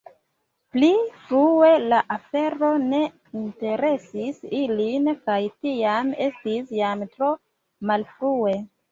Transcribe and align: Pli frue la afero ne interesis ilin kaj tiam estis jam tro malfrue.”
Pli 0.75 0.87
frue 1.25 1.67
la 1.89 1.97
afero 2.13 2.69
ne 2.93 3.01
interesis 3.41 4.39
ilin 4.61 5.05
kaj 5.27 5.35
tiam 5.67 6.09
estis 6.29 6.73
jam 6.79 7.05
tro 7.13 7.29
malfrue.” 7.91 8.55